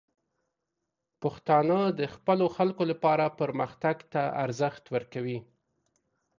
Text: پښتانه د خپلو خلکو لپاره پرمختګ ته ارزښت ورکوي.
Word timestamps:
پښتانه 1.21 1.77
د 1.99 2.01
خپلو 2.13 2.45
خلکو 2.57 2.83
لپاره 2.91 3.35
پرمختګ 3.39 3.97
ته 4.11 4.21
ارزښت 4.43 4.83
ورکوي. 4.95 5.39